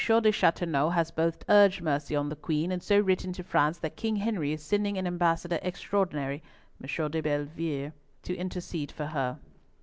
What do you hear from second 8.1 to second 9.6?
to intercede for her.